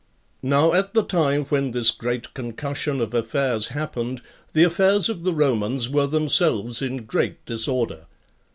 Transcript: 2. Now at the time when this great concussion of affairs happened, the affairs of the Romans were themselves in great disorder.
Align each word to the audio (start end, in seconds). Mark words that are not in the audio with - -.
2. 0.41 0.47
Now 0.47 0.73
at 0.73 0.95
the 0.95 1.03
time 1.03 1.43
when 1.43 1.69
this 1.69 1.91
great 1.91 2.33
concussion 2.33 2.99
of 3.01 3.13
affairs 3.13 3.67
happened, 3.67 4.23
the 4.51 4.63
affairs 4.63 5.09
of 5.09 5.21
the 5.21 5.31
Romans 5.35 5.89
were 5.91 6.07
themselves 6.07 6.81
in 6.81 7.05
great 7.05 7.45
disorder. 7.45 8.07